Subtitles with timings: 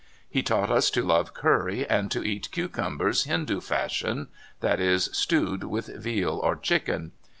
[0.27, 4.29] He taught us to love curry and to eat cucinnbers Hindoo fashion—
[4.61, 7.11] that is, stewed with veal or chicken.